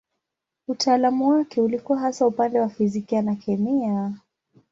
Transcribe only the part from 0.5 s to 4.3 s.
Utaalamu wake ulikuwa hasa upande wa fizikia na kemia.